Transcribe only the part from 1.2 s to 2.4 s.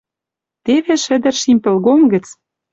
шим пӹлгом гӹц